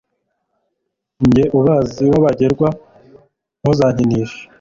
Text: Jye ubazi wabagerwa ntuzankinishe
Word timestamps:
Jye 1.31 1.43
ubazi 1.57 2.03
wabagerwa 2.11 2.67
ntuzankinishe 3.61 4.41